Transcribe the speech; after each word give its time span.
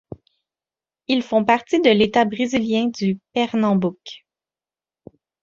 Ils 1.09 1.21
font 1.21 1.45
partie 1.45 1.79
de 1.79 1.91
l'État 1.91 2.25
brésilien 2.25 2.87
du 2.87 3.19
Pernambouc. 3.33 4.25